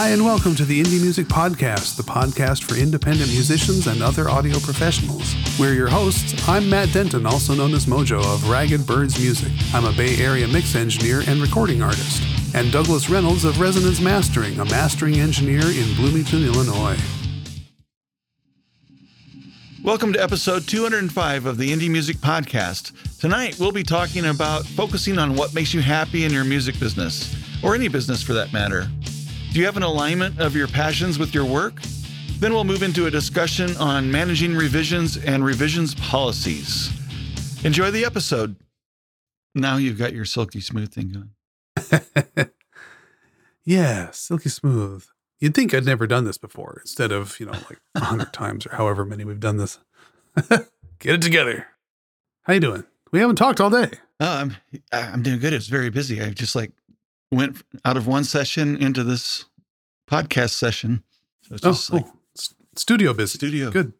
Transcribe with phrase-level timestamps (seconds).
[0.00, 4.30] Hi, and welcome to the Indie Music Podcast, the podcast for independent musicians and other
[4.30, 5.34] audio professionals.
[5.58, 6.48] We're your hosts.
[6.48, 9.50] I'm Matt Denton, also known as Mojo of Ragged Birds Music.
[9.74, 12.22] I'm a Bay Area mix engineer and recording artist.
[12.54, 16.96] And Douglas Reynolds of Resonance Mastering, a mastering engineer in Bloomington, Illinois.
[19.82, 22.92] Welcome to episode 205 of the Indie Music Podcast.
[23.18, 27.34] Tonight, we'll be talking about focusing on what makes you happy in your music business,
[27.64, 28.86] or any business for that matter.
[29.52, 31.80] Do you have an alignment of your passions with your work?
[32.38, 36.90] Then we'll move into a discussion on managing revisions and revisions policies.
[37.64, 38.56] Enjoy the episode.
[39.54, 41.30] Now you've got your silky smooth thing
[41.88, 42.50] going.
[43.64, 45.04] yeah, silky smooth.
[45.40, 48.66] You'd think I'd never done this before instead of, you know, like a hundred times
[48.66, 49.78] or however many we've done this.
[50.48, 51.66] Get it together.
[52.42, 52.84] How you doing?
[53.12, 53.90] We haven't talked all day.
[54.20, 54.56] Oh, I'm
[54.92, 55.52] I'm doing good.
[55.54, 56.20] It's very busy.
[56.20, 56.72] I just like
[57.30, 59.46] went out of one session into this
[60.08, 61.02] podcast session.
[61.42, 62.06] So it's oh, just oh, like
[62.76, 63.38] studio busy.
[63.38, 63.70] Studio.
[63.70, 63.92] Good.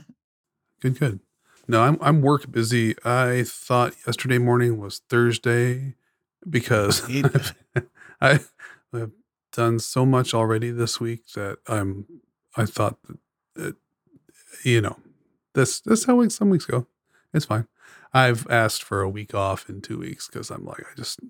[0.80, 1.20] good, good.
[1.66, 2.94] No, I'm I'm work busy.
[3.04, 5.94] I thought yesterday morning was Thursday
[6.48, 7.02] because
[8.20, 8.40] I
[8.92, 9.12] I've
[9.52, 12.06] done so much already this week that I'm
[12.56, 13.18] I thought that,
[13.54, 13.76] that
[14.64, 14.96] you know
[15.54, 16.86] this this how weeks, some weeks go.
[17.34, 17.68] It's fine.
[18.14, 21.20] I've asked for a week off in two weeks because I'm like I just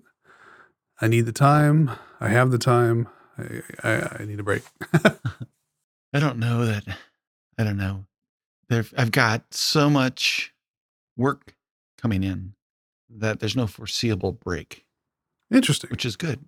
[1.01, 1.91] I need the time.
[2.19, 3.07] I have the time.
[3.37, 4.63] I, I, I need a break.
[6.13, 6.83] I don't know that.
[7.57, 8.05] I don't know.
[8.67, 10.53] There, I've got so much
[11.17, 11.55] work
[12.01, 12.53] coming in
[13.09, 14.85] that there's no foreseeable break.
[15.51, 15.89] Interesting.
[15.89, 16.45] Which is good.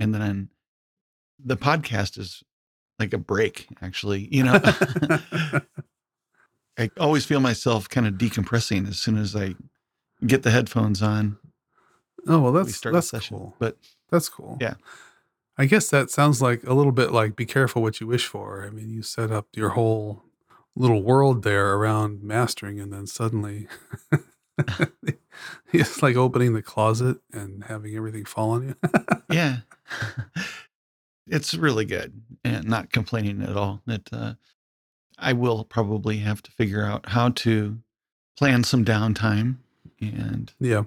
[0.00, 0.48] And then
[1.42, 2.42] the podcast is
[2.98, 4.28] like a break, actually.
[4.30, 4.60] You know,
[6.78, 9.54] I always feel myself kind of decompressing as soon as I
[10.26, 11.38] get the headphones on
[12.26, 13.54] Oh well, that's we that's cool.
[13.58, 13.76] But
[14.10, 14.58] that's cool.
[14.60, 14.74] Yeah,
[15.56, 18.64] I guess that sounds like a little bit like be careful what you wish for.
[18.64, 20.22] I mean, you set up your whole
[20.76, 23.68] little world there around mastering, and then suddenly
[25.72, 28.76] it's like opening the closet and having everything fall on you.
[29.30, 29.58] yeah,
[31.26, 33.82] it's really good and not complaining at all.
[33.86, 34.34] That uh,
[35.18, 37.78] I will probably have to figure out how to
[38.36, 39.56] plan some downtime
[40.00, 40.84] and yeah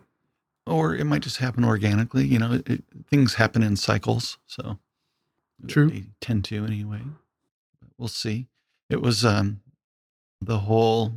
[0.68, 2.26] or it might just happen organically.
[2.26, 4.78] You know, it, things happen in cycles, so
[5.68, 5.90] true.
[5.90, 7.02] They tend to anyway.
[7.82, 8.48] But we'll see.
[8.90, 9.62] It was um
[10.42, 11.14] the whole.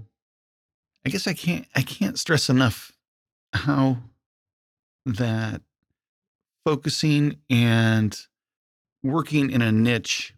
[1.04, 2.92] I guess I can't I can't stress enough
[3.52, 3.98] how
[5.06, 5.62] that
[6.64, 8.16] focusing and
[9.02, 10.34] working in a niche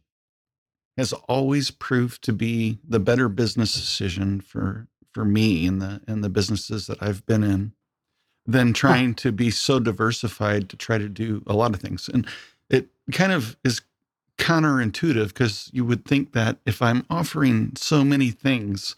[0.96, 6.22] has always proved to be the better business decision for for me and the and
[6.22, 7.72] the businesses that I've been in
[8.46, 12.08] than trying to be so diversified to try to do a lot of things.
[12.08, 12.26] And
[12.68, 13.82] it kind of is
[14.38, 18.96] counterintuitive because you would think that if I'm offering so many things,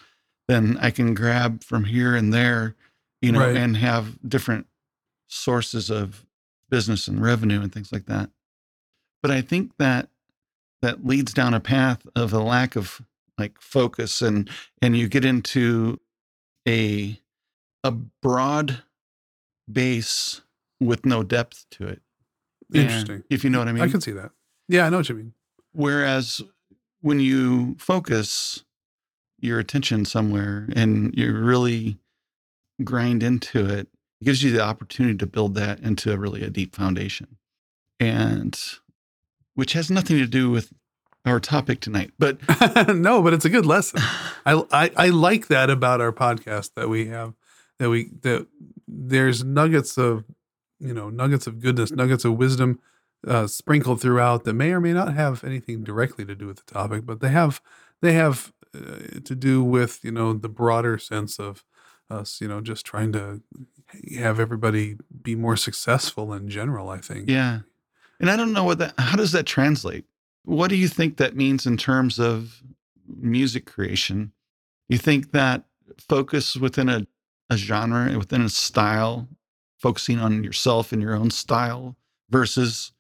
[0.49, 2.75] then I can grab from here and there,
[3.21, 3.57] you know, right.
[3.57, 4.67] and have different
[5.27, 6.25] sources of
[6.71, 8.31] business and revenue and things like that.
[9.23, 10.09] But I think that
[10.83, 13.03] that leads down a path of a lack of
[13.39, 14.49] like focus and
[14.81, 15.99] and you get into
[16.69, 17.19] a
[17.83, 18.83] a broad
[19.71, 20.43] base
[20.81, 22.03] with no depth to it.
[22.73, 23.17] Interesting.
[23.17, 23.83] And if you know what I mean.
[23.83, 24.31] I can see that.
[24.69, 25.35] Yeah, I know what you mean.
[25.73, 26.41] Whereas
[27.01, 28.65] when you focus
[29.39, 31.99] your attention somewhere and you really
[32.83, 33.89] grind into it,
[34.21, 37.37] it gives you the opportunity to build that into a really a deep foundation.
[38.01, 38.59] And
[39.55, 40.73] which has nothing to do with
[41.27, 42.39] our topic tonight, but
[42.95, 44.01] no, but it's a good lesson.
[44.47, 47.35] I, I I like that about our podcast that we have
[47.79, 48.47] that we that
[48.87, 50.25] there's nuggets of
[50.81, 52.81] you know nuggets of goodness, nuggets of wisdom
[53.27, 56.73] uh, sprinkled throughout that may or may not have anything directly to do with the
[56.73, 57.61] topic, but they have
[58.03, 61.65] they have uh, to do with you know the broader sense of
[62.11, 63.41] us you know just trying to
[64.19, 66.91] have everybody be more successful in general.
[66.91, 67.29] I think.
[67.29, 67.61] Yeah,
[68.21, 68.95] and I don't know what that.
[68.99, 70.05] How does that translate?
[70.45, 72.63] What do you think that means in terms of
[73.09, 74.33] music creation?
[74.89, 75.65] You think that
[75.99, 77.07] focus within a
[77.55, 79.29] a genre within a style,
[79.79, 81.97] focusing on yourself and your own style
[82.31, 82.93] versus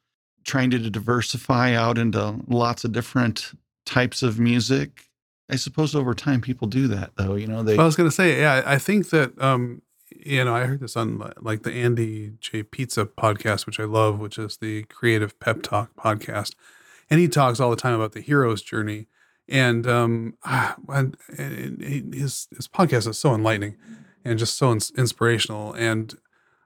[0.44, 3.52] trying to diversify out into lots of different
[3.84, 5.10] types of music.
[5.50, 8.14] I suppose over time people do that though, you know, they I was going to
[8.14, 12.32] say yeah, I think that um you know, I heard this on like the Andy
[12.40, 16.54] J Pizza podcast which I love, which is the Creative Pep Talk podcast.
[17.10, 19.08] And he talks all the time about the hero's journey
[19.48, 20.34] and um
[20.88, 21.16] and,
[21.80, 23.76] his his podcast is so enlightening
[24.24, 25.72] and just so ins- inspirational.
[25.74, 26.14] And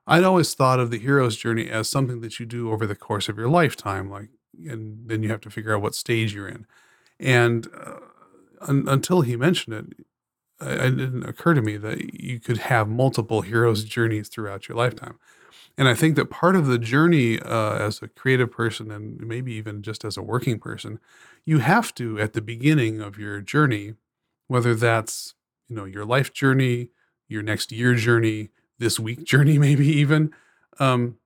[0.07, 3.29] I'd always thought of the hero's journey as something that you do over the course
[3.29, 4.31] of your lifetime, like
[4.67, 6.67] and then you have to figure out what stage you're in.
[7.21, 7.99] And uh,
[8.63, 10.07] un- until he mentioned it,
[10.61, 15.19] it didn't occur to me that you could have multiple heroes' journeys throughout your lifetime.
[15.77, 19.53] And I think that part of the journey uh, as a creative person, and maybe
[19.53, 20.99] even just as a working person,
[21.45, 23.95] you have to at the beginning of your journey,
[24.49, 25.35] whether that's
[25.69, 26.91] you know your life journey,
[27.29, 28.49] your next year journey,
[28.79, 30.33] this week journey, maybe even,
[30.79, 31.19] um,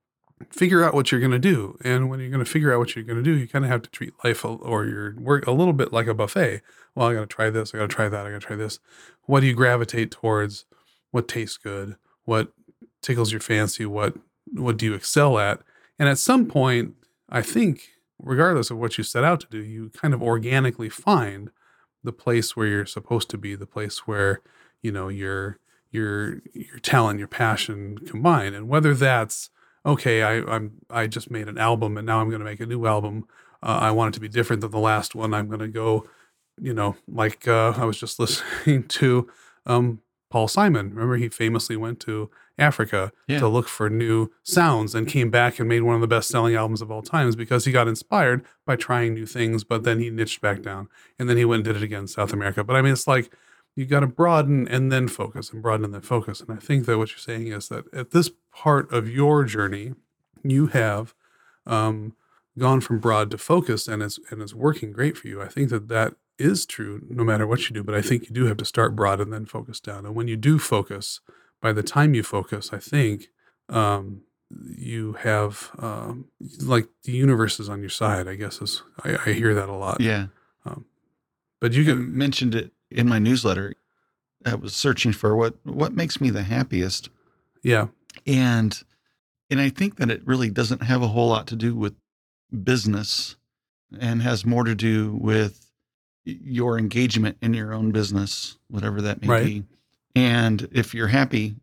[0.49, 1.77] figure out what you're going to do.
[1.83, 3.71] And when you're going to figure out what you're going to do, you kind of
[3.71, 6.61] have to treat life or your work a little bit like a buffet.
[6.95, 8.55] Well, I got to try this, I got to try that, I got to try
[8.55, 8.79] this.
[9.23, 10.65] What do you gravitate towards?
[11.11, 11.95] What tastes good?
[12.25, 12.51] What
[13.01, 13.85] tickles your fancy?
[13.85, 14.15] What
[14.53, 15.61] what do you excel at?
[15.97, 16.95] And at some point,
[17.29, 17.89] I think,
[18.19, 21.49] regardless of what you set out to do, you kind of organically find
[22.03, 24.41] the place where you're supposed to be, the place where
[24.81, 25.59] you know your
[25.93, 29.49] your your talent, your passion combined, and whether that's
[29.85, 32.65] okay, I, I'm I just made an album and now I'm going to make a
[32.65, 33.25] new album.
[33.61, 35.33] Uh, I want it to be different than the last one.
[35.33, 36.05] I'm going to go,
[36.59, 39.29] you know, like uh, I was just listening to
[39.65, 40.89] um, Paul Simon.
[40.89, 43.39] Remember, he famously went to Africa Yeah.
[43.39, 46.55] to look for new sounds and came back and made one of the best selling
[46.55, 50.09] albums of all times because he got inspired by trying new things, but then he
[50.09, 50.87] niched back down
[51.17, 52.63] and then he went and did it again in South America.
[52.63, 53.33] But I mean, it's like
[53.75, 56.41] you got to broaden and then focus and broaden and then focus.
[56.41, 59.93] And I think that what you're saying is that at this part of your journey,
[60.43, 61.13] you have
[61.65, 62.15] um,
[62.57, 65.41] gone from broad to focus and it's, and it's working great for you.
[65.41, 68.35] I think that that is true no matter what you do, but I think you
[68.35, 70.05] do have to start broad and then focus down.
[70.05, 71.19] And when you do focus,
[71.61, 73.29] by the time you focus, I think
[73.69, 74.21] um,
[74.67, 76.25] you have um,
[76.61, 78.27] like the universe is on your side.
[78.27, 80.01] I guess is I, I hear that a lot.
[80.01, 80.27] Yeah.
[81.63, 83.73] But you can, mentioned it in my newsletter.
[84.45, 87.09] I was searching for what what makes me the happiest,
[87.61, 87.87] yeah,
[88.25, 88.81] and
[89.49, 91.95] and I think that it really doesn't have a whole lot to do with
[92.63, 93.37] business,
[93.97, 95.71] and has more to do with
[96.25, 99.45] your engagement in your own business, whatever that may Right.
[99.45, 99.63] be.
[100.15, 101.55] And if you're happy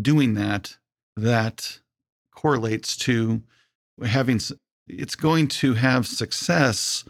[0.00, 0.76] doing that,
[1.16, 1.80] that
[2.34, 3.42] correlates to
[4.04, 4.40] having.
[4.88, 7.04] It's going to have success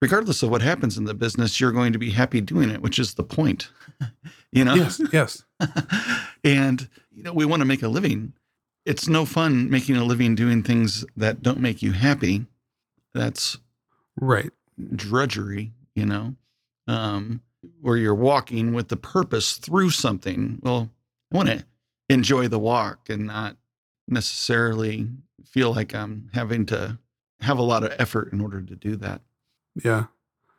[0.00, 2.98] regardless of what happens in the business, you're going to be happy doing it, which
[2.98, 3.70] is the point.
[4.52, 4.74] you know?
[4.74, 5.44] yes, yes,
[6.44, 8.32] and you know, we want to make a living.
[8.84, 12.46] It's no fun making a living doing things that don't make you happy.
[13.14, 13.58] That's
[14.20, 14.50] right,
[14.94, 16.34] drudgery, you know.
[16.86, 17.42] Um,
[17.80, 20.60] where you're walking with the purpose through something.
[20.62, 20.90] Well,
[21.32, 21.64] I want to
[22.08, 23.56] enjoy the walk and not
[24.08, 25.08] necessarily
[25.44, 26.98] feel like I'm having to
[27.40, 29.20] have a lot of effort in order to do that.
[29.84, 30.06] Yeah.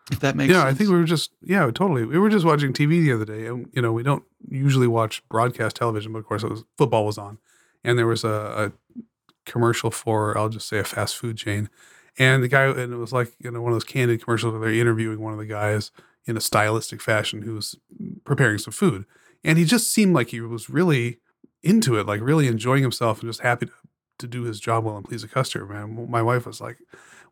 [0.09, 0.73] If that makes yeah, sense.
[0.73, 2.05] I think we were just yeah, totally.
[2.05, 5.27] We were just watching TV the other day, and you know, we don't usually watch
[5.27, 7.39] broadcast television, but of course, it was football was on,
[7.83, 9.01] and there was a, a
[9.45, 11.69] commercial for I'll just say a fast food chain,
[12.17, 14.61] and the guy and it was like you know one of those candid commercials where
[14.61, 15.91] they're interviewing one of the guys
[16.25, 17.75] in a stylistic fashion who's
[18.23, 19.05] preparing some food,
[19.43, 21.19] and he just seemed like he was really
[21.63, 23.73] into it, like really enjoying himself and just happy to,
[24.19, 25.65] to do his job well and please a customer.
[25.65, 26.77] Man, my wife was like,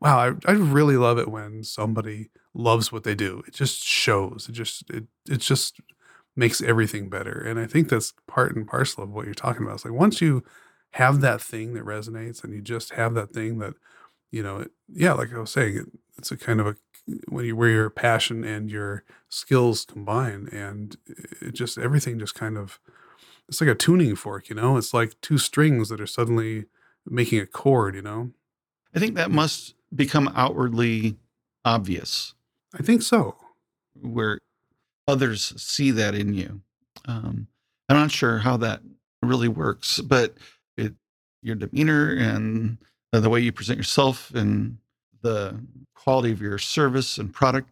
[0.02, 3.44] "Wow, I, I really love it when somebody." loves what they do.
[3.48, 4.48] It just shows.
[4.50, 5.80] It just it it just
[6.36, 7.32] makes everything better.
[7.32, 9.76] And I think that's part and parcel of what you're talking about.
[9.76, 10.44] It's like once you
[10.92, 13.74] have that thing that resonates and you just have that thing that,
[14.32, 15.86] you know, it, yeah, like I was saying, it,
[16.18, 16.76] it's a kind of a
[17.30, 20.98] when you where your passion and your skills combine and
[21.42, 22.80] it just everything just kind of
[23.48, 24.76] it's like a tuning fork, you know?
[24.78, 26.66] It's like two strings that are suddenly
[27.06, 28.32] making a chord, you know?
[28.96, 31.16] I think that must become outwardly
[31.64, 32.34] obvious
[32.78, 33.36] I think so.
[34.02, 34.40] where
[35.08, 36.62] others see that in you.
[37.08, 37.48] Um,
[37.90, 38.82] I'm not sure how that
[39.22, 40.36] really works, but
[40.78, 40.94] it,
[41.42, 42.78] your demeanor and
[43.12, 44.78] the way you present yourself and
[45.22, 45.56] the
[45.96, 47.70] quality of your service and product,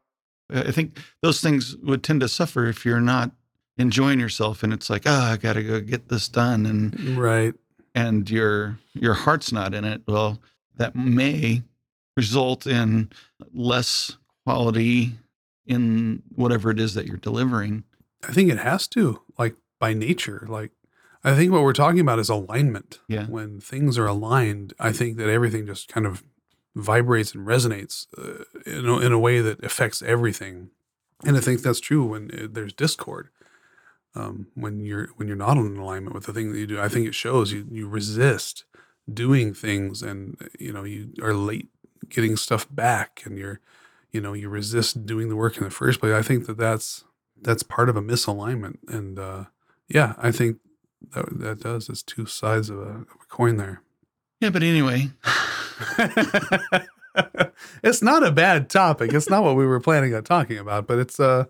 [0.54, 3.32] I think those things would tend to suffer if you're not
[3.78, 7.54] enjoying yourself and it's like, oh, I got to go get this done and Right.
[7.96, 10.04] and your your heart's not in it.
[10.08, 10.40] Well,
[10.78, 11.64] that may
[12.16, 13.12] result in
[13.54, 15.14] less quality
[15.66, 17.84] in whatever it is that you're delivering.
[18.28, 20.46] I think it has to, like by nature.
[20.50, 20.72] Like,
[21.24, 23.00] I think what we're talking about is alignment.
[23.08, 23.26] Yeah.
[23.26, 26.24] When things are aligned, I think that everything just kind of
[26.76, 30.70] vibrates and resonates uh, in, a, in a way that affects everything.
[31.24, 33.30] And I think that's true when uh, there's discord.
[34.16, 36.88] Um, when you're when you're not in alignment with the thing that you do, I
[36.88, 38.64] think it shows you you resist
[39.12, 41.70] doing things, and you know you are late
[42.10, 43.60] getting stuff back, and you're
[44.12, 46.14] you know you resist doing the work in the first place.
[46.14, 47.04] I think that that's
[47.42, 49.44] that's part of a misalignment and uh
[49.90, 50.60] yeah i think
[51.14, 53.82] that that does it's two sides of a, of a coin there
[54.40, 55.10] Yeah, but anyway,
[57.84, 59.14] it's not a bad topic.
[59.14, 61.46] It's not what we were planning on talking about, but it's uh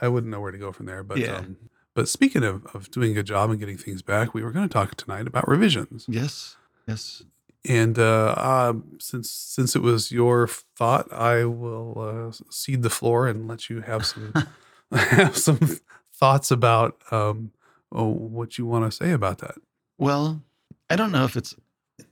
[0.00, 1.02] I wouldn't know where to go from there.
[1.02, 1.36] But Yeah.
[1.38, 1.56] um,
[1.94, 4.68] but speaking of, of doing a good job and getting things back, we were going
[4.68, 6.04] to talk tonight about revisions.
[6.08, 6.56] Yes.
[6.86, 7.22] Yes.
[7.68, 13.26] And uh, uh, since since it was your thought, I will uh, cede the floor
[13.26, 14.32] and let you have some
[14.92, 15.58] have some
[16.14, 17.52] thoughts about um,
[17.92, 19.56] oh, what you want to say about that.
[19.98, 20.42] Well,
[20.88, 21.54] I don't know if it's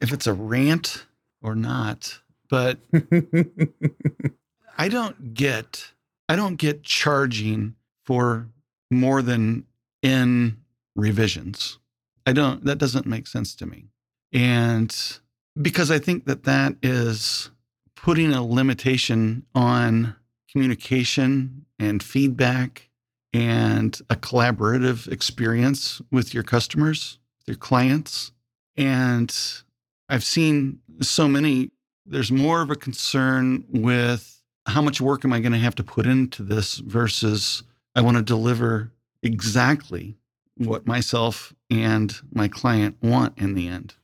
[0.01, 1.07] if it's a rant
[1.43, 2.79] or not, but
[4.79, 5.93] I don't get
[6.29, 8.49] I don't get charging for
[8.91, 9.67] more than
[10.03, 10.59] in
[10.97, 11.79] revisions.
[12.27, 13.87] I don't that doesn't make sense to me.
[14.33, 15.19] And
[15.61, 17.51] because I think that that is
[17.97, 20.15] putting a limitation on
[20.51, 22.91] communication and feedback
[23.33, 28.31] and a collaborative experience with your customers, your clients.
[28.77, 29.35] And
[30.09, 31.71] I've seen so many,
[32.07, 35.85] there's more of a concern with how much work am I going to have to
[35.85, 38.93] put into this versus I want to deliver
[39.23, 40.17] exactly
[40.57, 43.95] what myself and my client want in the end.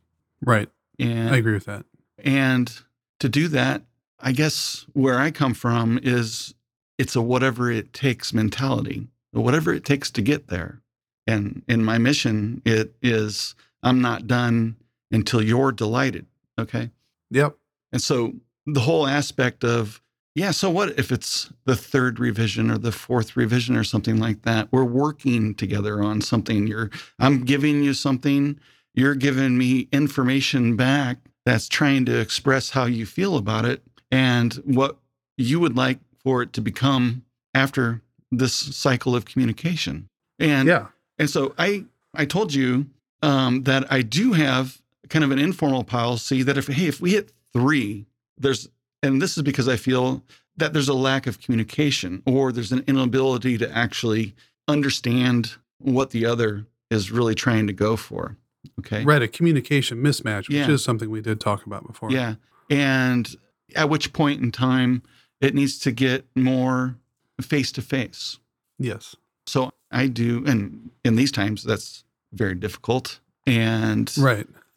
[0.44, 0.68] right,
[1.00, 1.84] And I agree with that.
[2.18, 2.72] and
[3.20, 3.82] to do that,
[4.18, 6.54] I guess where I come from is
[6.98, 10.80] it's a whatever it takes mentality, whatever it takes to get there.
[11.26, 14.76] And in my mission, it is I'm not done
[15.10, 16.26] until you're delighted.
[16.58, 16.90] Okay.
[17.30, 17.56] Yep.
[17.92, 18.34] And so
[18.66, 20.02] the whole aspect of,
[20.34, 24.42] yeah, so what if it's the third revision or the fourth revision or something like
[24.42, 24.68] that?
[24.70, 26.66] We're working together on something.
[26.66, 28.60] You're I'm giving you something,
[28.94, 34.54] you're giving me information back that's trying to express how you feel about it and
[34.64, 34.98] what
[35.36, 40.08] you would like for it to become after this cycle of communication.
[40.38, 40.88] And Yeah.
[41.18, 42.86] and so I I told you
[43.22, 47.12] um, that I do have kind of an informal policy that if hey if we
[47.12, 48.06] hit three,
[48.38, 48.68] there's
[49.02, 50.22] and this is because I feel
[50.56, 54.34] that there's a lack of communication or there's an inability to actually
[54.68, 58.36] understand what the other is really trying to go for.
[58.80, 59.04] Okay.
[59.04, 59.22] Right.
[59.22, 60.70] A communication mismatch, which Yeah.
[60.70, 62.10] is something we did talk about before.
[62.12, 62.34] Yeah.
[62.68, 63.34] And
[63.74, 65.02] at which point in time
[65.40, 66.96] it needs to get more
[67.40, 68.38] face to face.
[68.78, 69.16] Yes.
[69.46, 73.20] So I do, and in these times, that's very difficult.
[73.46, 74.46] And Right.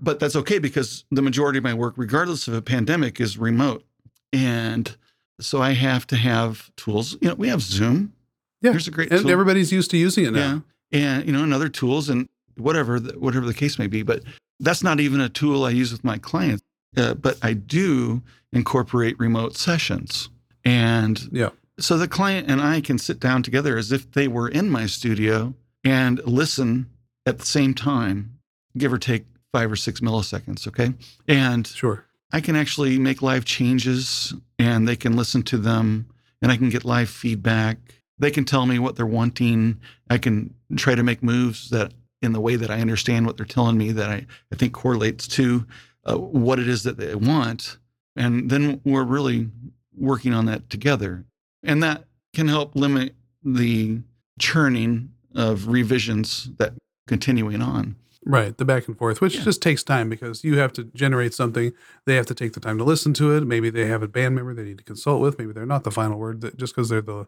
[0.00, 3.84] but that's okay because the majority of my work, regardless of a pandemic, is remote.
[4.32, 4.94] And
[5.40, 7.16] so I have to have tools.
[7.20, 8.12] You know, we have Zoom.
[8.60, 8.72] Yeah.
[8.72, 9.30] There's a great And tool.
[9.30, 10.64] everybody's used to using it now.
[10.90, 12.28] Yeah, and you know, and other tools and
[12.62, 14.02] whatever, the, whatever the case may be.
[14.02, 14.22] But
[14.60, 16.62] that's not even a tool I use with my clients.
[16.96, 20.28] Uh, but I do incorporate remote sessions,
[20.62, 21.48] and Yeah.
[21.80, 24.84] so the client and I can sit down together as if they were in my
[24.84, 26.86] studio and listen
[27.24, 28.38] at the same time,
[28.76, 30.66] give or take five or six milliseconds.
[30.68, 30.92] Okay,
[31.26, 32.04] and Sure.
[32.30, 36.06] I can actually make live changes and they can listen to them
[36.42, 37.78] and I can get live feedback.
[38.18, 39.80] They can tell me what they're wanting.
[40.10, 41.92] I can try to make moves that
[42.22, 45.26] in the way that I understand what they're telling me that I, I think correlates
[45.28, 45.66] to
[46.04, 47.78] uh, what it is that they want.
[48.16, 49.48] And then we're really
[49.96, 51.24] working on that together.
[51.62, 53.14] And that can help limit
[53.44, 54.00] the
[54.38, 56.74] churning of revisions that
[57.06, 57.96] continuing on.
[58.24, 58.56] Right.
[58.56, 59.42] The back and forth, which Yeah.
[59.44, 61.72] just takes time because you have to generate something.
[62.06, 63.44] They have to take the time to listen to it.
[63.46, 65.38] Maybe they have a band member they need to consult with.
[65.38, 66.40] Maybe they're not the final word.
[66.40, 67.26] That just because they're the,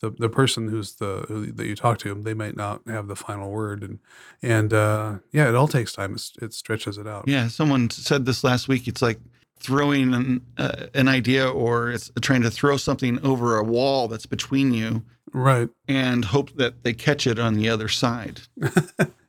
[0.00, 3.16] the the person who's the who, that you talk to, they might not have the
[3.16, 3.82] final word.
[3.82, 3.98] And
[4.40, 6.14] and uh, yeah, it all takes time.
[6.14, 7.24] It's, it stretches it out.
[7.26, 8.86] Yeah, someone said this last week.
[8.86, 9.18] It's like
[9.58, 14.26] throwing an, uh, an idea or it's trying to throw something over a wall that's
[14.26, 15.70] between you Right.
[15.88, 18.42] and hope that they catch it on the other side.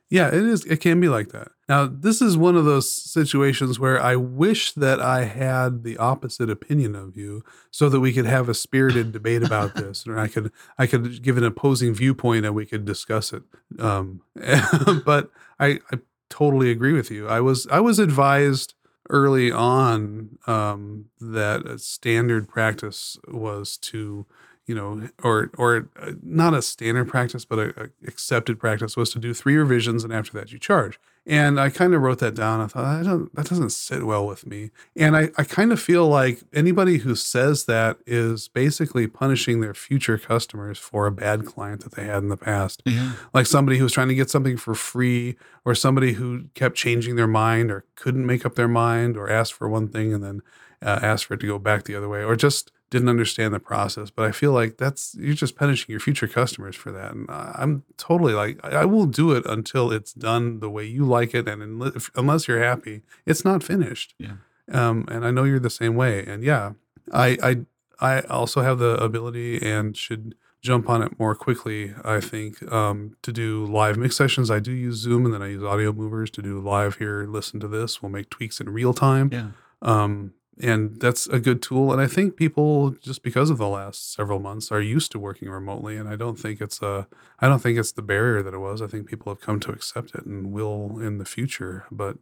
[0.10, 0.64] Yeah, it is.
[0.66, 1.50] It can be like that.
[1.68, 6.50] Now, this is one of those situations where I wish that I had the opposite
[6.50, 10.28] opinion of you, so that we could have a spirited debate about this, or I
[10.30, 13.44] could I could give an opposing viewpoint and we could discuss it.
[13.80, 14.22] Um,
[15.06, 16.00] but I, I
[16.30, 17.28] totally agree with you.
[17.28, 18.76] I was I was advised
[19.10, 24.26] early on um, that a standard practice was to
[24.68, 29.10] you know, or or uh, not a standard practice, but a, a accepted practice was
[29.12, 31.00] to do three revisions, and after that you charge.
[31.30, 32.62] And I kind of wrote that down.
[32.62, 34.72] I thought I don't, that doesn't sit well with me.
[34.96, 39.74] And I, I kind of feel like anybody who says that is basically punishing their
[39.74, 42.82] future customers for a bad client that they had in the past.
[42.86, 43.12] Yeah.
[43.34, 47.18] Like somebody who was trying to get something for free, or somebody who kept changing
[47.18, 50.42] their mind, or couldn't make up their mind, or asked for one thing and then
[50.82, 53.60] uh, asked for it to go back the other way, or just didn't understand the
[53.60, 54.10] process.
[54.10, 57.14] But I feel like that's you're just punishing your future customers for that.
[57.14, 61.34] And I'm totally like I will do it until it's done the way you like
[61.34, 64.16] it, and unless you're happy, it's not finished.
[64.18, 64.38] Yeah.
[64.72, 66.26] Um, and I know you're the same way.
[66.26, 66.74] And yeah,
[67.14, 67.58] I I
[68.00, 71.94] I also have the ability and should jump on it more quickly.
[72.04, 75.50] I think um, to do live mix sessions, I do use Zoom, and then I
[75.50, 77.26] use Audio Movers to do live here.
[77.26, 78.02] Listen to this.
[78.02, 79.30] We'll make tweaks in real time.
[79.32, 79.48] Yeah.
[79.82, 81.92] Um, and that's a good tool.
[81.92, 85.50] And I think people, just because of the last several months, are used to working
[85.50, 85.98] remotely.
[85.98, 87.08] And I don't think it's a,
[87.40, 88.82] I don't think it's the barrier that it was.
[88.82, 91.86] I think people have come to accept it and will in the future.
[91.92, 92.18] But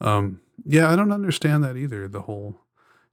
[0.00, 2.08] um, yeah, I don't understand that either.
[2.08, 2.60] The whole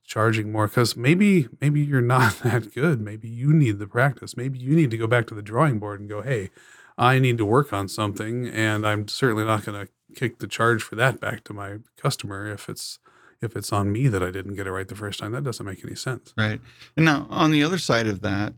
[0.04, 3.02] charging more because maybe maybe you're not that good.
[3.02, 4.38] Maybe you need the practice.
[4.38, 6.50] Maybe you need to go back to the drawing board and go, hey,
[6.98, 10.82] I need to work on something, and I'm certainly not going to kick the charge
[10.82, 13.00] for that back to my customer if it's
[13.46, 15.32] if it's on me that I didn't get it right the first time.
[15.32, 16.34] That doesn't make any sense.
[16.38, 16.60] Right.
[16.98, 18.54] And now on the other side of that,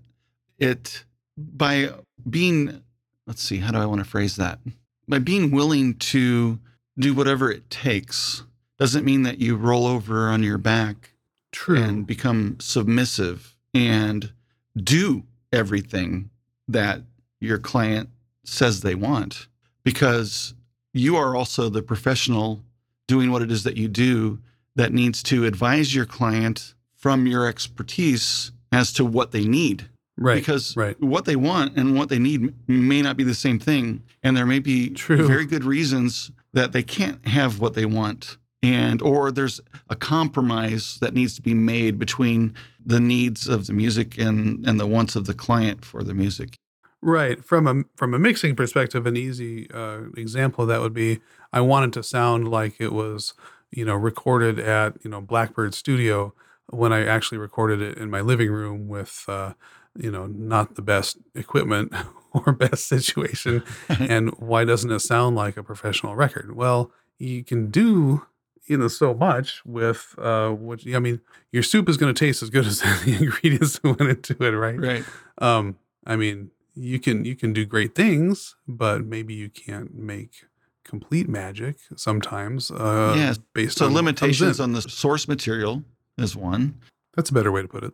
[0.58, 1.04] it
[1.38, 1.92] by
[2.28, 2.82] being
[3.28, 4.60] let's see, how do I want to phrase that?
[5.08, 6.60] By being willing to
[6.98, 8.44] do whatever it takes
[8.80, 11.12] doesn't mean that you roll over on your back
[11.52, 11.82] True.
[11.82, 14.32] and become submissive and
[14.76, 16.30] do everything
[16.68, 17.02] that
[17.40, 18.10] your client
[18.44, 19.48] says they want
[19.84, 20.54] because
[20.94, 22.64] you are also the professional
[23.08, 24.40] doing what it is that you do
[24.78, 30.36] that needs to advise your client from your expertise as to what they need right.
[30.36, 31.00] because right.
[31.02, 34.46] what they want and what they need may not be the same thing and there
[34.46, 35.28] may be True.
[35.28, 40.98] very good reasons that they can't have what they want and or there's a compromise
[41.02, 42.54] that needs to be made between
[42.86, 46.56] the needs of the music and and the wants of the client for the music
[47.02, 47.46] Right.
[47.46, 51.20] From a from a mixing perspective, an easy uh, example of that would be
[51.54, 53.34] I wanted to sound like it was,
[53.72, 56.34] you know, recorded at you know Blackbird Studio
[56.70, 59.54] when I actually recorded it in my living room with, uh,
[59.98, 61.94] you know, not the best equipment
[62.34, 63.64] or best situation.
[63.90, 66.56] and why doesn't it sound like a professional record?
[66.56, 68.26] Well, you can do
[68.66, 71.22] you know so much with uh what I mean
[71.54, 74.52] your soup is going to taste as good as the ingredients that went into it,
[74.52, 74.80] right?
[74.80, 75.06] right
[75.38, 80.44] Um, I mean, you can you can do great things, but maybe you can't make
[80.88, 82.72] complete magic sometimes.
[82.72, 83.40] Uh, Yes.
[83.54, 85.84] based so on limitations on the source material
[86.18, 86.76] is one
[87.16, 87.94] That's a better way to put it.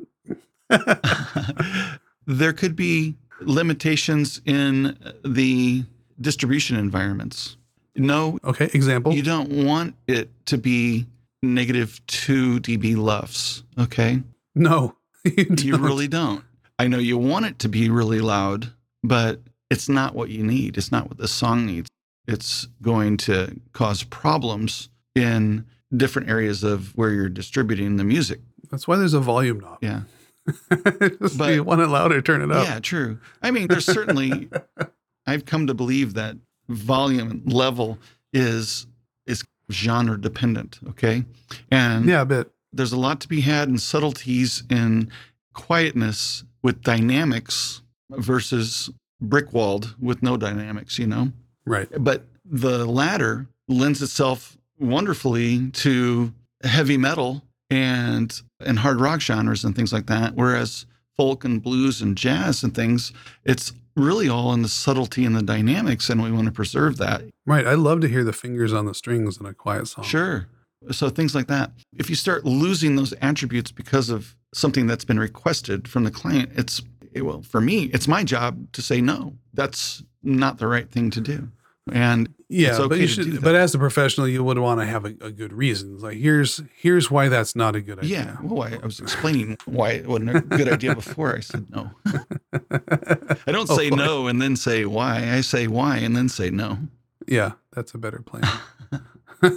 [2.28, 5.84] there could be limitations in the
[6.22, 7.58] distribution environments
[7.96, 9.14] no okay, example.
[9.14, 11.06] you don't want it to be
[11.42, 14.22] negative 2 dB lufs okay
[14.56, 15.82] no, you, you don't.
[15.82, 16.44] really don't.
[16.78, 18.72] I know you want it to be really loud,
[19.04, 19.40] but
[19.72, 20.78] it's not what you need.
[20.78, 21.90] It's not what the song needs.
[22.28, 28.40] It's going to cause problems in different areas of where you're distributing the music.
[28.72, 29.78] That's why there's a volume knob.
[29.82, 30.02] Yeah.
[31.22, 32.68] Just But- you want it louder, turn it up.
[32.68, 33.20] Yeah, true.
[33.42, 34.50] I mean, there's certainly
[35.28, 36.38] I've come to believe that
[36.70, 38.00] volume level
[38.34, 38.88] is
[39.28, 41.24] is genre dependent, okay?
[41.72, 42.52] And yeah, a bit.
[42.72, 45.10] there's a lot to be had in subtleties in
[45.54, 48.90] quietness with dynamics versus
[49.22, 51.32] brick walled with no dynamics, you know?
[51.66, 51.88] Right.
[51.98, 59.76] But the latter lends itself wonderfully to heavy metal and and hard rock genres and
[59.76, 60.36] things like that.
[60.36, 60.86] Whereas
[61.18, 63.12] folk and blues and jazz and things,
[63.44, 67.24] it's really all in the subtlety and the dynamics, and we want to preserve that.
[67.46, 67.68] Right.
[67.68, 70.06] I love to hear the fingers on the strings in a quiet song.
[70.06, 70.48] Sure.
[70.92, 71.72] So things like that.
[71.98, 76.52] If you start losing those attributes because of something that's been requested from the client,
[76.56, 76.82] it's
[77.14, 79.36] it, well for me, it's my job to say no.
[79.54, 81.50] That's not the right thing to do.
[81.92, 83.42] And Yeah, It's but you should.
[83.42, 86.00] But as a professional, you would want to have a, a good reason.
[86.00, 88.18] Like here's here's why that's not a good idea.
[88.20, 91.70] yeah, well, I, I was explaining why it wasn't a good idea before I said
[91.70, 91.92] no.
[93.48, 93.98] I don't Oh, say boy.
[93.98, 95.34] no and then say why.
[95.34, 96.78] I say why and then say no.
[97.28, 98.44] Yeah, that's a better plan.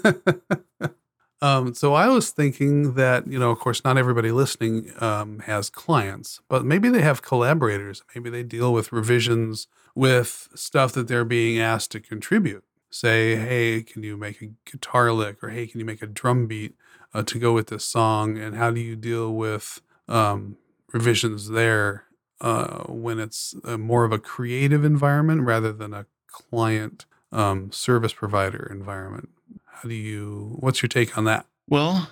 [1.42, 5.70] um, so I was thinking that you know, of course, not everybody listening um, has
[5.70, 8.02] clients, but maybe they have collaborators.
[8.14, 12.62] Maybe they deal with revisions with stuff that they're being asked to contribute.
[12.90, 16.46] Say, hey, can you make a guitar lick, or hey, can you make a drum
[16.46, 16.76] beat
[17.12, 18.38] uh, to go with this song?
[18.38, 20.56] And how do you deal with um,
[20.92, 22.04] revisions there
[22.40, 28.12] uh, when it's uh more of a creative environment rather than a client um, service
[28.12, 29.30] provider environment.
[29.64, 30.56] How do you?
[30.60, 31.46] What's your take on that?
[31.68, 32.10] Well,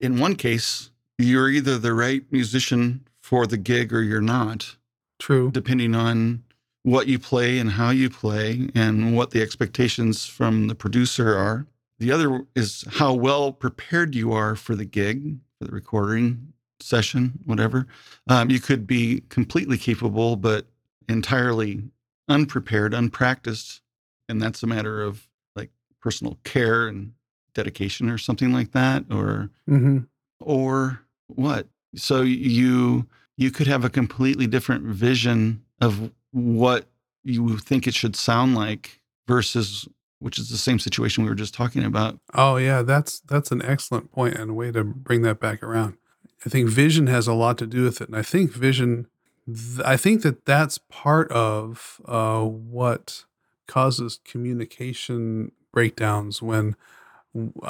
[0.00, 4.76] in one case, you're either the right musician for the gig or you're not.
[5.18, 5.52] True.
[5.52, 6.42] depending on
[6.82, 11.66] what you play and how you play and what the expectations from the producer are.
[11.98, 17.38] The other is how well prepared you are for the gig, for the recording session,
[17.44, 17.86] whatever.
[18.26, 20.66] Um, you could be completely capable, but
[21.08, 21.82] entirely
[22.28, 23.80] unprepared, unpracticed.
[24.28, 27.12] And that's a matter of like personal care and
[27.54, 29.98] dedication or something like that or hmm
[30.40, 36.86] or what so you you could have a completely different vision of what
[37.24, 41.54] you think it should sound like versus which is the same situation we were just
[41.54, 45.40] talking about Oh yeah, that's that's an excellent point and a way to bring that
[45.40, 45.96] back around.
[46.44, 49.06] I think vision has a lot to do with it, and I think vision,
[49.46, 53.24] th- I think that that's part of uh, what
[53.66, 56.76] causes communication breakdowns when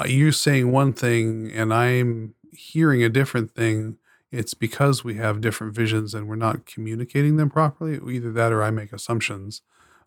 [0.05, 3.97] you're saying one thing and I'm hearing a different thing.
[4.33, 7.99] It's because we have different visions and we're not communicating them properly.
[8.15, 9.61] Either that or I make assumptions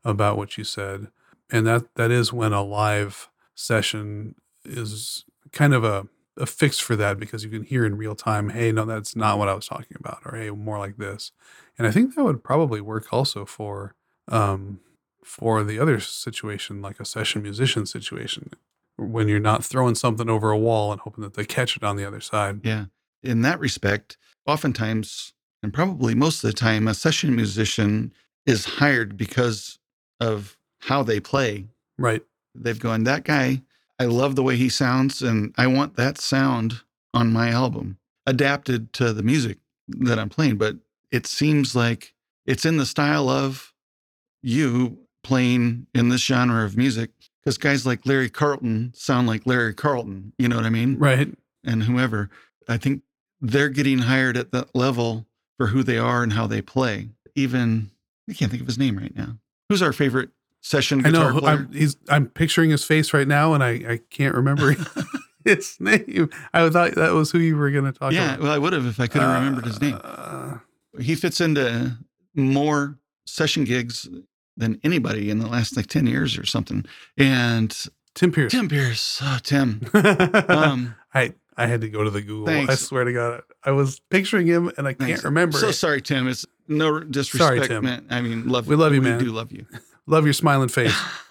[0.05, 1.09] about what you said
[1.51, 4.35] and that that is when a live session
[4.65, 8.51] is kind of a, a fix for that because you can hear in real time
[8.51, 11.33] hey no that's not what i was talking about or hey more like this
[11.79, 13.95] and i think that would probably work also for
[14.29, 14.81] um
[15.25, 18.51] for the other situation like a session musician situation
[18.97, 21.97] when you're not throwing something over a wall and hoping that they catch it on
[21.97, 22.87] the other side Yeah.
[23.27, 28.13] In that respect, oftentimes, and probably most of the time, a session musician
[28.45, 29.79] is hired because
[30.21, 31.67] of how they play.
[31.99, 32.23] right
[32.55, 33.63] They've gone, that guy,
[33.99, 36.81] I love the way he sounds, and I want that sound
[37.13, 39.59] on my album, adapted to the music
[39.89, 40.57] that I'm playing.
[40.57, 40.77] But
[41.11, 42.15] it seems like
[42.47, 43.75] it's in the style of
[44.43, 47.11] you playing in this genre of music.
[47.43, 50.33] Because guys like Larry Carlton sound like Larry Carlton.
[50.39, 50.99] You know what I mean?
[50.99, 51.29] right
[51.67, 52.31] and whoever,
[52.69, 53.03] I think
[53.41, 57.09] they're getting hired at that level for who they are and how they play.
[57.35, 57.91] Even
[58.29, 59.39] I can't think of his name right now.
[59.69, 60.31] Who's our favorite
[60.63, 61.69] session i guitar know player?
[61.73, 64.75] I'm, i'm picturing his face right now and i i can't remember
[65.45, 68.15] his name i thought that was who you were going to talk about.
[68.15, 70.01] yeah, about well, I would have if I could have remembered his name.
[70.03, 70.59] Uh,
[70.99, 71.97] He fits into
[72.35, 74.09] more session gigs
[74.57, 76.85] than anybody in the last like 10 years or something.
[77.17, 77.77] And
[78.15, 78.51] Tim Pierce.
[78.51, 79.83] Tim Pierce, oh, Tim.
[80.49, 82.49] Um, I I had to go to the Google.
[82.49, 85.59] I swear to God, I was picturing him and I can't remember.
[85.59, 85.73] So it.
[85.73, 86.29] sorry, Tim.
[86.29, 87.85] It's no disrespect, sorry, Tim.
[87.85, 88.07] man.
[88.11, 88.71] I mean, love you.
[88.71, 89.19] We love you, we man.
[89.19, 89.67] do love you.
[90.09, 90.97] Love your smiling face.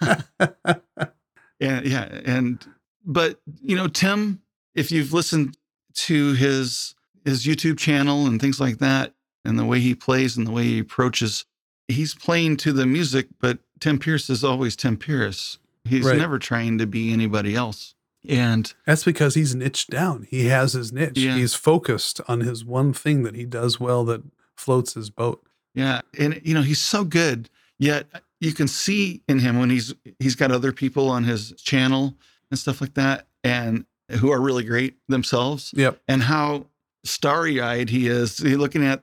[1.60, 2.64] yeah, yeah and
[3.04, 4.40] but you know tim
[4.74, 5.56] if you've listened
[5.94, 10.46] to his his youtube channel and things like that and the way he plays and
[10.46, 11.46] the way he approaches
[11.88, 16.18] he's playing to the music but tim pierce is always tim pierce he's Right.
[16.18, 17.94] never trying to be anybody else
[18.28, 20.26] and That's because he's niched down.
[20.30, 21.18] He has his niche.
[21.18, 21.36] Yeah.
[21.36, 24.22] He's focused on his one thing that he does well that
[24.56, 25.42] floats his boat.
[25.74, 28.06] yeah and you know he's so good yet
[28.40, 32.14] you can see in him when he's he's got other people on his channel
[32.50, 33.84] and stuff like that and
[34.20, 36.00] who are really great themselves Yep.
[36.08, 36.66] and how
[37.04, 38.38] starry eyed he is.
[38.38, 39.02] He looking at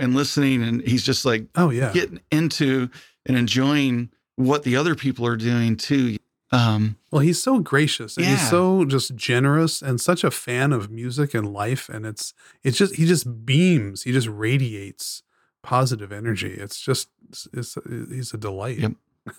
[0.00, 1.92] and listening, and he's just like Oh yeah.
[1.92, 2.88] getting into
[3.26, 6.16] and enjoying what the other people are doing too.
[6.52, 10.90] Um, Well, he's so gracious and he's so just generous and such a fan of
[10.90, 11.88] music and life.
[11.88, 14.02] And it's it's just he just beams.
[14.02, 15.22] He just radiates
[15.62, 16.54] positive energy.
[16.54, 18.78] It's just it's, it's he's a delight.
[18.78, 18.92] Yep.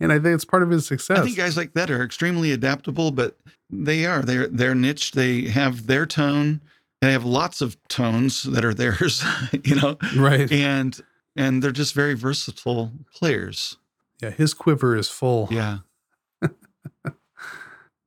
[0.00, 1.18] and I think it's part of his success.
[1.18, 3.36] I think guys like that are extremely adaptable, but
[3.70, 5.12] they are they're they're niche.
[5.12, 6.60] They have their tone.
[7.00, 9.24] They have lots of tones that are theirs,
[9.64, 10.50] you know, right.
[10.52, 11.00] and
[11.34, 13.78] and they're just very versatile players.
[14.22, 15.48] Yeah, his quiver is full.
[15.50, 15.78] Yeah,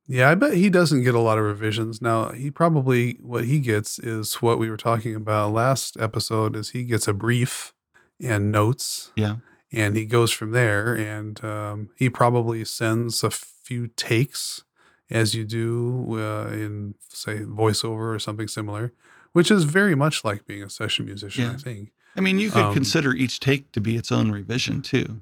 [0.05, 2.01] Yeah, I bet he doesn't get a lot of revisions.
[2.01, 6.71] Now, he probably what he gets is what we were talking about last episode is
[6.71, 7.73] he gets a brief
[8.21, 9.11] and notes.
[9.15, 9.37] Yeah.
[9.71, 14.63] And he goes from there and um, he probably sends a few takes
[15.09, 18.91] as you do uh, in say voiceover or something similar,
[19.31, 21.91] which is very much like being a session musician, I think.
[22.15, 25.21] I mean, you could Um, consider each take to be its own revision too.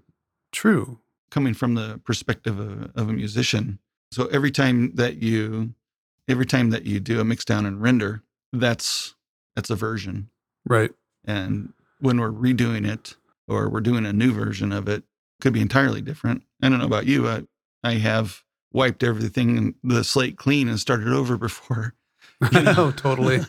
[0.51, 0.99] True.
[1.29, 3.79] coming from the perspective of, of a musician.
[4.11, 5.73] So every time that you,
[6.27, 9.15] every time that you do a mix down and render, that's
[9.55, 10.29] that's a version.
[10.67, 10.91] Right.
[11.25, 13.15] And when we're redoing it
[13.47, 15.03] or we're doing a new version of it,
[15.39, 16.43] could be entirely different.
[16.61, 17.27] I don't know about you.
[17.27, 17.43] I
[17.83, 21.95] I have wiped everything the slate clean and started over before.
[22.51, 22.73] You know?
[22.73, 23.39] know, totally.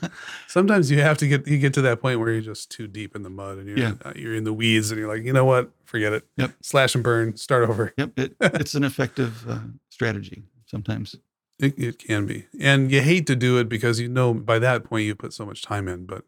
[0.49, 3.17] Sometimes you have to get you get to that point where you're just too deep
[3.17, 3.93] in the mud and you're Yeah.
[4.05, 6.27] uh, you're in the weeds and you're like, you know what, forget it.
[6.37, 6.53] Yep.
[6.63, 7.95] Slash and burn, start over.
[7.97, 11.17] Yep, it, it's an effective uh, strategy sometimes.
[11.59, 14.85] It, it can be, and you hate to do it because you know by that
[14.85, 16.07] point you put so much time in.
[16.07, 16.25] But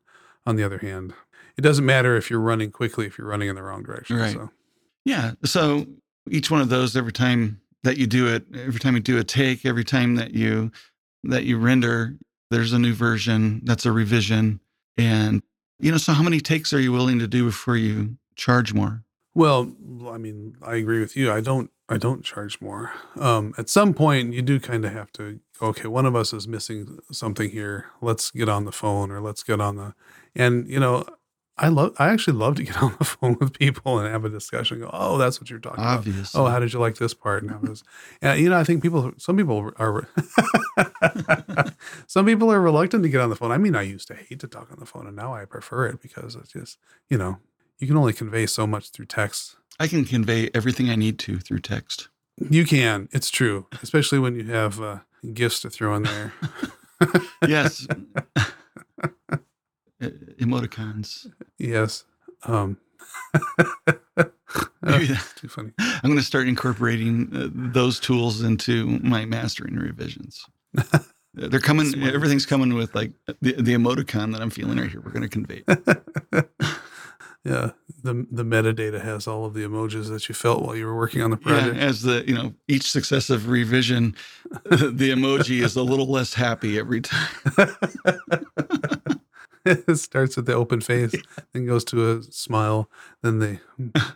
[0.46, 1.12] on the other hand,
[1.56, 4.16] it doesn't matter if you're running quickly if you're running in the wrong direction.
[4.16, 4.32] Right.
[4.32, 4.50] So
[5.04, 5.32] Yeah.
[5.44, 5.86] So
[6.30, 9.24] each one of those, every time that you do it, every time you do a
[9.24, 10.70] take, every time that you
[11.24, 12.16] that you render,
[12.54, 13.60] there's a new version.
[13.64, 14.60] That's a revision.
[14.96, 15.42] And
[15.80, 19.02] you know, so how many takes are you willing to do before you charge more?
[19.34, 19.72] Well,
[20.08, 21.32] I mean, I agree with you.
[21.32, 22.92] I don't I don't charge more.
[23.18, 25.40] Um, at some point, you do kind of have to.
[25.60, 27.86] Okay, one of us is missing something here.
[28.00, 29.94] Let's get on the phone, or let's get on the.
[30.34, 31.04] And you know,
[31.56, 31.94] I love.
[31.98, 34.80] I actually love to get on the phone with people and have a discussion.
[34.80, 36.38] Go, oh, that's what you're talking Obviously.
[36.38, 36.48] about.
[36.48, 37.42] Oh, how did you like this part?
[37.42, 37.82] And how this?
[38.20, 39.12] And you know, I think people.
[39.18, 40.08] Some people are.
[42.06, 43.52] some people are reluctant to get on the phone.
[43.52, 45.86] I mean, I used to hate to talk on the phone, and now I prefer
[45.86, 47.38] it because it's just you know
[47.78, 49.56] you can only convey so much through text.
[49.78, 52.08] I can convey everything I need to through text.
[52.50, 53.08] You can.
[53.12, 54.98] It's true, especially when you have uh,
[55.32, 56.32] GIFs to throw in there.
[57.46, 57.86] Yes.
[60.02, 61.26] Emoticons.
[61.58, 62.04] yes.
[62.44, 62.76] Um,
[64.82, 65.72] Maybe that- too funny.
[65.78, 70.44] I'm going to start incorporating uh, those tools into my mastering revisions.
[71.34, 71.86] They're coming.
[71.86, 72.14] Smart.
[72.14, 75.00] Everything's coming with like the, the emoticon that I'm feeling right here.
[75.00, 75.64] We're going to convey.
[77.44, 77.70] yeah.
[78.04, 81.22] The the metadata has all of the emojis that you felt while you were working
[81.22, 81.76] on the Yeah, project.
[81.78, 84.14] as the you know each successive revision,
[84.70, 87.28] the emoji is a little less happy every time.
[89.64, 91.14] It starts with the open face,
[91.52, 92.90] then goes to a smile,
[93.22, 93.58] then the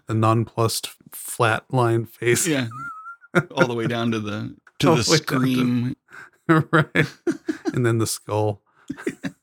[0.06, 2.46] the nonplussed flat line face.
[2.46, 2.68] Yeah,
[3.52, 5.96] all the way down to the to All the down to- scream.
[6.48, 7.06] right.
[7.74, 8.62] and then the skull.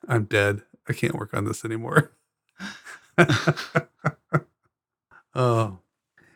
[0.08, 0.62] I'm dead.
[0.90, 2.12] I can't work on this anymore.
[5.34, 5.80] oh,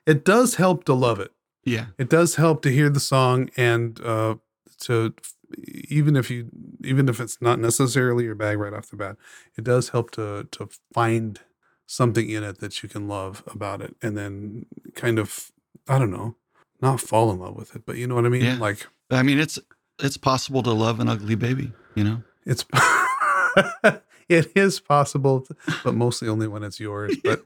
[0.06, 1.32] it does help to love it.
[1.66, 4.36] Yeah, It does help to hear the song and uh,
[4.82, 5.14] to
[5.58, 6.50] even if you
[6.84, 9.18] even if it's not necessarily your bag right off the bat,
[9.58, 11.40] it does help to to find
[11.86, 15.52] something in it that you can love about it, and then kind of
[15.88, 16.36] I don't know,
[16.82, 18.44] not fall in love with it, but you know what I mean.
[18.44, 18.58] Yeah.
[18.58, 19.60] Like I mean it's
[20.02, 21.72] it's possible to love an ugly baby.
[21.96, 22.24] You know.
[22.46, 22.66] It's
[24.30, 25.46] it is possible,
[25.84, 27.16] but mostly only when it's yours.
[27.24, 27.44] But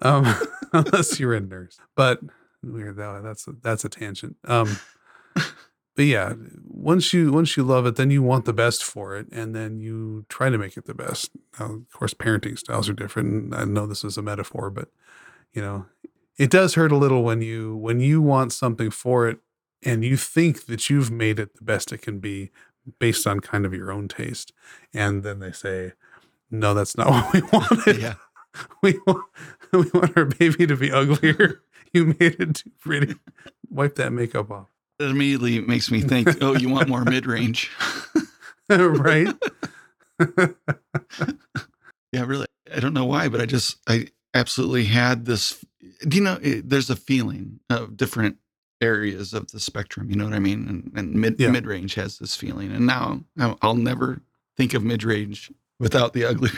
[0.00, 0.34] um,
[0.72, 2.20] unless you're a nurse, but
[2.62, 4.36] weird that that's a, that's a tangent.
[4.44, 4.78] Um,
[6.02, 6.32] but yeah,
[6.66, 9.78] once you once you love it, then you want the best for it, and then
[9.78, 11.30] you try to make it the best.
[11.60, 13.28] Now, of course, parenting styles are different.
[13.32, 14.88] And I know this is a metaphor, but
[15.52, 15.86] you know,
[16.38, 19.38] it does hurt a little when you when you want something for it
[19.84, 22.50] and you think that you've made it the best it can be
[22.98, 24.52] based on kind of your own taste
[24.92, 25.92] and then they say
[26.50, 28.14] no that's not what we wanted Yeah.
[28.82, 29.24] we want
[29.72, 31.62] we want our baby to be uglier
[31.92, 33.14] you made it too pretty
[33.70, 36.28] wipe that makeup off It immediately makes me think.
[36.42, 37.70] Oh, you want more mid range?
[38.68, 39.34] right
[42.12, 42.46] Yeah, really.
[42.74, 45.64] I don't know why, but I just I absolutely had this.
[46.06, 46.38] Do you know?
[46.42, 48.36] It, there's a feeling of different
[48.82, 50.10] areas of the spectrum.
[50.10, 50.68] You know what I mean?
[50.68, 51.50] And, and mid Yeah.
[51.50, 53.24] mid range has this feeling, and now
[53.62, 54.20] I'll, never
[54.56, 55.50] think of mid range
[55.80, 56.50] without the ugly.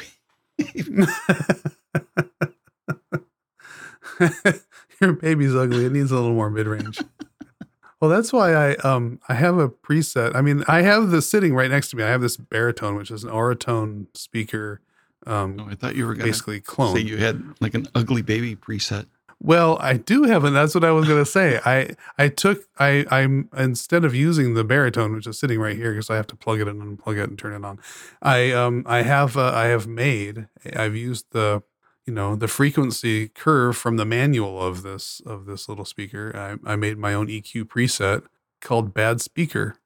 [5.01, 7.01] your baby's ugly it needs a little more mid-range
[8.05, 11.55] well that's why i um i have a preset i mean i have the sitting
[11.55, 14.83] right next to me i have this Behritone which is an Auratone speaker
[15.27, 18.55] um oh, I thought you were basically clone say you had like an ugly baby
[18.55, 19.07] preset.
[19.41, 21.61] Well, I do have, and that's what I was going to say.
[21.67, 25.93] I I took I I'm instead of using the Behritone, which is sitting right here
[25.93, 27.79] because I have to plug it in and unplug it and turn it on.
[28.23, 31.63] I um I have uh, I have made I've used the
[32.07, 36.59] you know the frequency curve from the manual of this of this little speaker.
[36.67, 38.25] I, I made my own EQ preset
[38.61, 39.77] called Bad Speaker.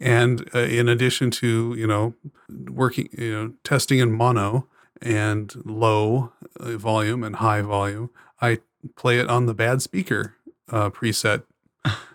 [0.00, 2.14] And uh, in addition to you know
[2.48, 4.68] working you know testing in mono
[5.02, 8.60] and low uh, volume and high volume, I
[8.96, 10.36] play it on the bad speaker
[10.70, 11.42] uh, preset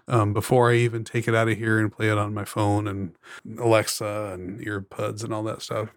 [0.08, 2.88] um, before I even take it out of here and play it on my phone
[2.88, 3.16] and
[3.58, 5.90] Alexa and earbuds and all that stuff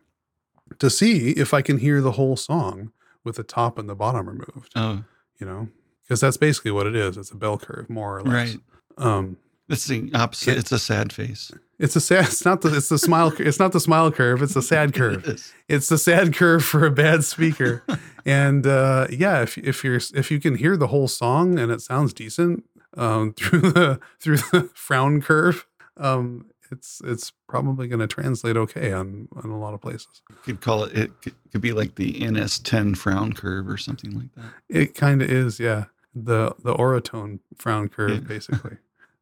[0.79, 2.91] to see if I can hear the whole song
[3.27, 4.73] with the top and the bottom removed.
[4.75, 5.05] Oh,
[5.39, 5.69] You know,
[6.03, 7.19] because that's basically what it is.
[7.19, 8.57] It's a bell curve, more or less.
[8.57, 8.59] right.
[8.97, 9.37] Um,
[9.69, 10.53] It's the opposite.
[10.53, 11.51] It- it's a sad face.
[11.79, 12.25] it's a sad.
[12.27, 12.75] It's not the.
[12.75, 13.33] It's the smile.
[13.39, 14.41] It's not the smile curve.
[14.43, 15.27] It's the sad curve.
[15.29, 17.83] It it's the sad curve for a bad speaker
[18.25, 21.81] and uh yeah if if you're if you can hear the whole song and it
[21.83, 22.65] sounds decent
[22.97, 25.67] um through the through the frown curve
[25.99, 30.37] um it's it's probably going to translate okay on on a lot of places You
[30.55, 30.97] could call it.
[30.97, 34.53] It could, could be like the NS10 frown curve or something like that.
[34.69, 38.19] it kind of is yeah the the Auratone frown curve Yeah.
[38.29, 38.77] basically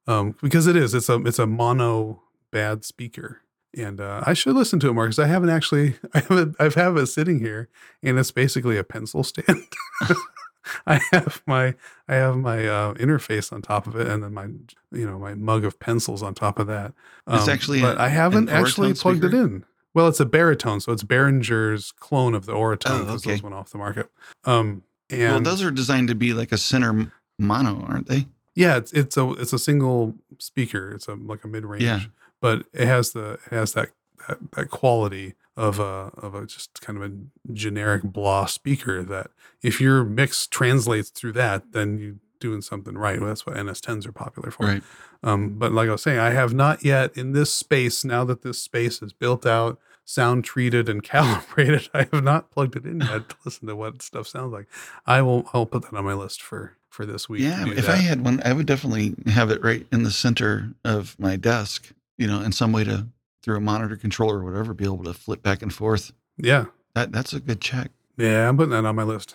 [0.07, 3.41] um because it is it's a it's a mono bad speaker
[3.77, 6.77] and uh, I should listen to it more because I haven't actually I haven't I've
[6.77, 7.69] have it sitting here
[8.05, 9.65] and it's basically a pencil stand.
[10.87, 11.75] I have my
[12.09, 14.45] I have my uh, interface on top of it and then my
[14.93, 16.93] you know my mug of pencils on top of that.
[17.29, 19.65] It's actually but I haven't actually plugged it in.
[19.95, 23.31] Well, it's a Behritone, so it's Behringer's clone of the Auratone Oh, because okay.
[23.31, 24.11] those went off the market.
[24.45, 28.27] Um, and well, those are designed to be like a center mono, aren't they?
[28.57, 30.93] Yeah, it's it's a it's a single speaker.
[30.93, 32.01] It's a like a mid range, Yeah.
[32.41, 33.91] but it has the it has that
[34.29, 39.31] that, that quality of a of a just kind of a generic blah speaker that
[39.63, 43.21] if your mix translates through that, then you're doing something right.
[43.21, 44.67] Well, that's what NS10s are popular for.
[44.67, 44.83] Right.
[45.23, 48.43] Um, but like I was saying, I have not yet in this space, now that
[48.43, 53.01] this space is built out, sound treated and calibrated, I have not plugged it in
[53.01, 54.69] yet to listen to what stuff sounds like.
[55.07, 57.43] I will I'll put that on my list for for this week.
[57.43, 57.67] Yeah.
[57.67, 57.91] If that.
[57.91, 61.93] I had one, I would definitely have it right in the center of my desk,
[62.19, 63.09] you know, in some way to,
[63.45, 66.13] through a monitor controller or whatever, be able to flip back and forth.
[66.39, 66.67] yeah.
[66.95, 67.91] That That's a good check.
[68.17, 69.35] Yeah, I'm putting that on my list.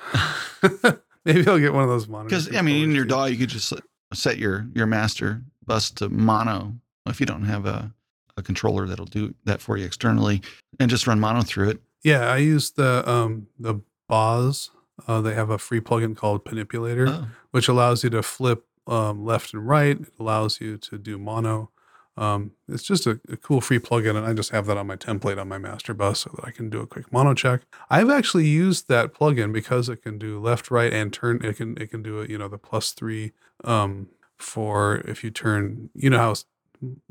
[1.25, 2.45] Maybe I'll get one of those monitors.
[2.45, 3.73] Because, I mean, in your DAW, you could just
[4.13, 6.73] set your, your master bus to mono
[7.05, 7.93] if you don't have a,
[8.37, 10.41] a controller that'll do that for you externally
[10.79, 11.81] and just run mono through it.
[12.01, 14.71] Yeah, I use the um the Boz.
[15.05, 19.25] Uh, they have a free plugin called Manipulator, Oh, which allows you to flip um,
[19.25, 19.99] left and right.
[19.99, 21.71] It allows you to do mono.
[22.17, 24.97] Um, it's just a, a cool free plugin, and I just have that on my
[24.97, 27.61] template on my master bus so that I can do a quick mono check.
[27.89, 31.39] I've actually used that plugin because it can do left, right, and turn.
[31.43, 32.29] It can it can do it.
[32.29, 33.31] You know the plus three
[33.63, 35.89] um, for if you turn.
[35.93, 36.35] You know how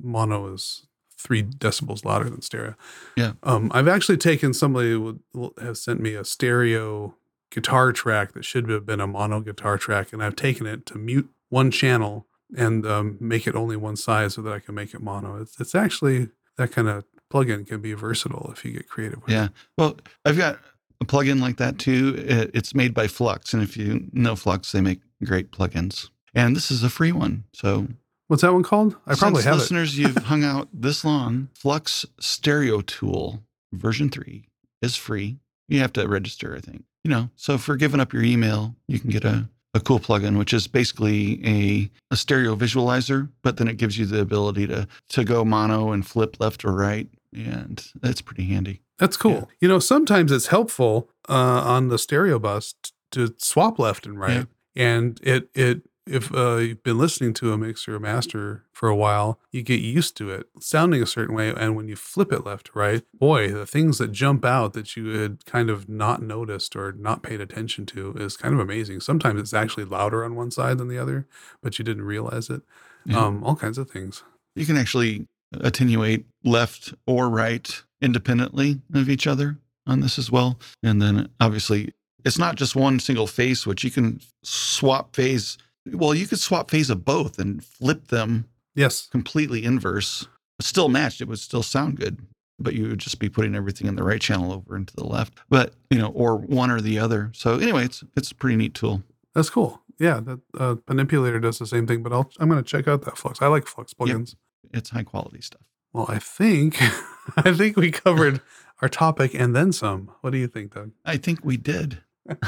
[0.01, 0.87] mono is
[1.19, 2.75] three decibels louder than stereo.
[3.17, 3.33] Yeah.
[3.43, 5.21] Um, I've actually taken somebody would,
[5.61, 7.17] has sent me a stereo
[7.51, 10.99] guitar track that should have been a mono guitar track, and I've taken it to
[10.99, 14.95] mute one channel and um, make it only one side so that I can make
[14.95, 15.41] it mono.
[15.41, 19.31] It's it's actually that kind of plugin can be versatile if you get creative with
[19.31, 19.45] Yeah.
[19.45, 19.51] it.
[19.51, 19.63] Yeah.
[19.77, 20.59] Well, I've got
[21.01, 22.15] a plugin like that too.
[22.27, 23.53] It's made by Flux.
[23.55, 26.09] And if you know Flux, they make great plugins.
[26.35, 27.45] And this is a free one.
[27.53, 27.87] So
[28.29, 28.97] What's that one called?
[29.07, 29.59] I probably have it.
[29.59, 31.49] listeners, you've hung out this long.
[31.55, 34.49] Flux Stereo Tool version three
[34.83, 35.39] is free.
[35.69, 36.85] You have to register, I think.
[37.05, 40.39] You know, so for giving up your email, you can get a, a cool plugin,
[40.39, 44.87] which is basically a, a stereo visualizer, but then it gives you the ability to
[45.11, 47.09] to go mono and flip left or right.
[47.35, 48.81] And that's pretty handy.
[48.99, 49.33] That's cool.
[49.33, 49.45] Yeah.
[49.61, 54.19] You know, sometimes it's helpful uh, on the stereo bus t- to swap left and
[54.19, 58.89] right, and it it if uh, you've been listening to a mixer or master for
[58.89, 62.33] a while, you get used to it sounding a certain way, and when you flip
[62.33, 65.89] it left to right, boy, the things that jump out that you had kind of
[65.89, 69.01] not noticed or not paid attention to is kind of amazing.
[69.01, 71.27] Sometimes it's actually louder on one side than the other,
[71.63, 72.63] but you didn't realize it.
[73.05, 73.25] Yeah.
[73.25, 74.23] Um, all kinds of things.
[74.57, 80.59] You can actually attenuate left or right independently of each other on this as well.
[80.83, 81.93] And then obviously,
[82.25, 83.85] it's not just one single phase switch.
[83.85, 85.57] You can swap phase.
[85.93, 89.09] Well, you could swap phase of both and flip them Yes.
[89.11, 90.29] completely inverse,
[90.61, 91.21] still matched.
[91.21, 92.19] It would still sound good,
[92.59, 95.35] but you would just be putting everything in the right channel over into the left.
[95.49, 97.31] But you know, or one or the other.
[97.35, 99.03] So anyway, it's it's a pretty neat tool.
[99.35, 99.83] That's cool.
[99.99, 103.03] Yeah, that uh, manipulator does the same thing, but I'll, I'm going to check out
[103.03, 103.43] that Flux.
[103.43, 104.37] I like Flux plugins.
[104.73, 105.63] It's high quality stuff.
[105.93, 106.77] Well, I think
[107.37, 108.41] I think we covered
[108.81, 110.13] our topic and then some.
[110.21, 110.93] What do you think, Doug?
[111.05, 111.99] I think we did.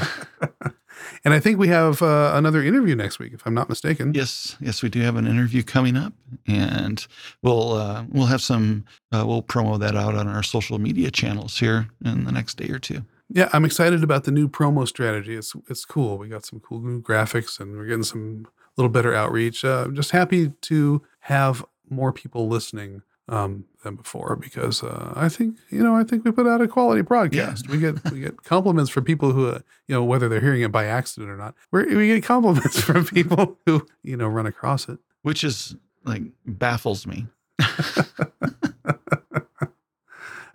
[1.23, 4.13] And I think we have uh, another interview next week, if I'm not mistaken.
[4.13, 6.13] Yes, yes, we do have an interview coming up,
[6.47, 7.05] and
[7.43, 11.59] we'll uh, we'll have some uh, we'll promo that out on our social media channels
[11.59, 13.05] here in the next day or two.
[13.29, 15.35] Yeah, I'm excited about the new promo strategy.
[15.35, 16.17] It's it's cool.
[16.17, 19.63] We got some cool new graphics, and we're getting some a little better outreach.
[19.63, 25.29] Uh, I'm just happy to have more people listening um, than before because uh, I
[25.29, 27.67] think you know I think we put out a quality broadcast.
[27.69, 30.71] We get we get compliments from people who uh, you know whether they're hearing it
[30.71, 31.55] by accident or not.
[31.71, 34.99] We're, we get compliments from people who you know run across it.
[35.23, 37.25] which is like baffles me.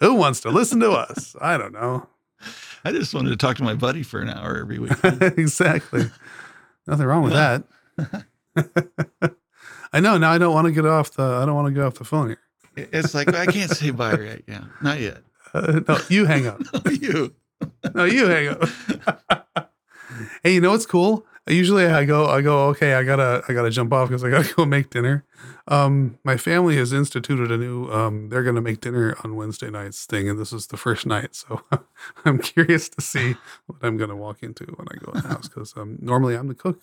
[0.00, 1.34] Who wants to listen to us?
[1.40, 2.06] I don't know.
[2.84, 4.92] I just wanted to talk to my buddy for an hour every week.
[5.20, 6.10] exactly.
[6.86, 7.64] Nothing wrong with that.
[9.94, 10.18] I know.
[10.18, 11.22] Now I don't want to get off the.
[11.22, 12.38] I don't want to get off the phone here.
[12.76, 15.18] It's like I can't say bye right now, not yet.
[15.54, 16.60] Uh, no, you hang up.
[16.84, 17.34] no, you.
[17.94, 19.72] No, you hang up.
[20.42, 21.24] hey, you know what's cool?
[21.48, 22.26] Usually I go.
[22.26, 22.66] I go.
[22.68, 23.42] Okay, I gotta.
[23.48, 25.24] I gotta jump off because I gotta go make dinner.
[25.68, 27.88] Um, my family has instituted a new.
[27.90, 31.34] Um, they're gonna make dinner on Wednesday nights thing, and this is the first night.
[31.36, 31.62] So
[32.24, 33.36] I'm curious to see
[33.66, 36.48] what I'm gonna walk into when I go in the house because um, normally I'm
[36.48, 36.80] the cook,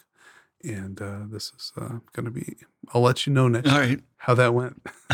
[0.63, 2.55] and uh, this is uh, gonna be.
[2.93, 3.99] I'll let you know next All right.
[4.17, 4.81] how that went.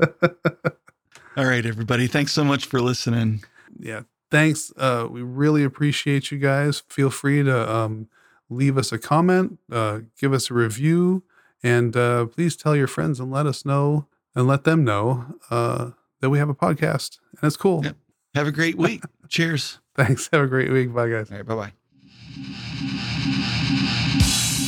[1.36, 2.06] All right, everybody.
[2.06, 3.42] Thanks so much for listening.
[3.78, 8.08] yeah thanks uh we really appreciate you guys feel free to um
[8.50, 11.22] leave us a comment uh give us a review
[11.62, 15.90] and uh please tell your friends and let us know and let them know uh
[16.20, 17.96] that we have a podcast and it's cool Yep.
[18.34, 19.02] Have a great week.
[19.28, 19.78] Cheers.
[19.94, 21.46] thanks have a great week bye guys All right.
[21.46, 22.64] Bye bye.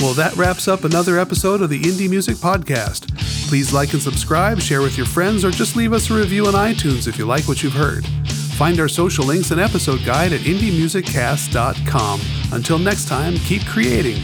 [0.00, 3.14] Well, that wraps up another episode of the Indie Music Podcast.
[3.48, 6.54] Please like and subscribe, share with your friends, or just leave us a review on
[6.54, 8.06] iTunes if you like what you've heard.
[8.56, 12.20] Find our social links and episode guide at indiemusiccast.com.
[12.52, 14.22] Until next time, keep creating.